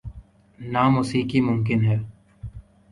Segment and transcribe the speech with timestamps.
[0.59, 1.97] نہ موسیقی ممکن ہے۔